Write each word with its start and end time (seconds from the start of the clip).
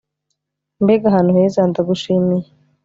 mbega 0.83 1.05
ahantu 1.09 1.31
heza! 1.37 1.61
ndagushimiye 1.69 2.47